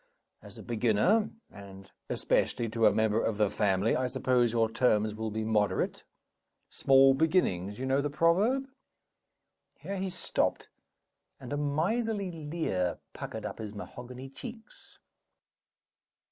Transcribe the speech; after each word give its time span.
As 0.41 0.57
a 0.57 0.63
beginner, 0.63 1.29
and 1.51 1.91
especially 2.09 2.67
to 2.69 2.87
a 2.87 2.91
member 2.91 3.21
of 3.23 3.37
the 3.37 3.51
family, 3.51 3.95
I 3.95 4.07
suppose 4.07 4.51
your 4.51 4.67
terms 4.67 5.13
will 5.13 5.29
be 5.29 5.43
moderate. 5.43 6.05
Small 6.71 7.13
beginnings 7.13 7.77
you 7.77 7.85
know 7.85 8.01
the 8.01 8.09
proverb?" 8.09 8.65
Here 9.77 9.97
he 9.97 10.09
stopped; 10.09 10.69
and 11.39 11.53
a 11.53 11.57
miserly 11.57 12.31
leer 12.31 12.97
puckered 13.13 13.45
up 13.45 13.59
his 13.59 13.75
mahogany 13.75 14.27
cheeks. 14.27 14.97